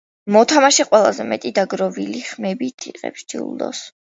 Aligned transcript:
მოთამაშე 0.35 0.85
ყველაზე 0.87 1.27
მეტი 1.33 1.51
დაგროვილი 1.59 2.25
ხმებით 2.31 2.89
იღებს 2.95 3.29
ჯილდოს. 3.35 3.89